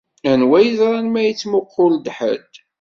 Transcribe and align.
Anwa 0.31 0.59
yeẓran 0.61 1.07
ma 1.09 1.21
yettmuqul-d 1.23 2.05
ḥedd. 2.17 2.53